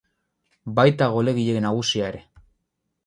[0.79, 2.25] Baita golegile nagusia ere.